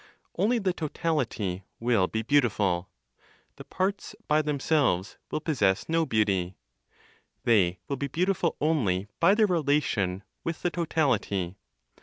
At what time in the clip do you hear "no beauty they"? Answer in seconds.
5.87-7.77